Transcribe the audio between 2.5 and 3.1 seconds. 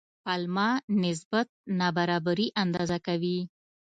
اندازه